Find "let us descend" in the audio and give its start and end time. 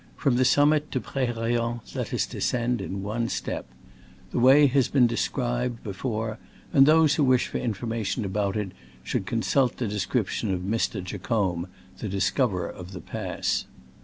1.93-2.81